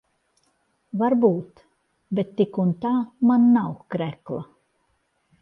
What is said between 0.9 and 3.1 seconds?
Varbūt. Bet tik un tā